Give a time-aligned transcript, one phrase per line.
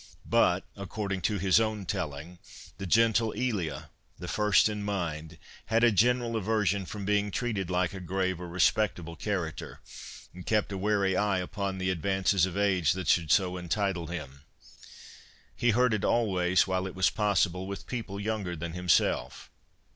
[0.25, 2.39] But, according to his own telling,
[2.79, 7.05] the gentle Elia, the first in mind, OLD FRIENDS IOI' had a general aversion from
[7.05, 9.79] being treated like a grave or respectable character,
[10.33, 14.41] and kept a wary eye upon the advances of age that should so entitle him.
[15.55, 19.51] He herded always, while it was possible, with people younger than himself.